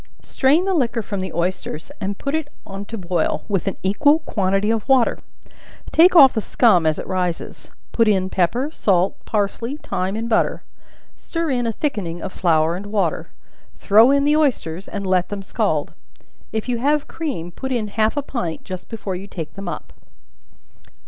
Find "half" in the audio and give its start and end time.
17.89-18.17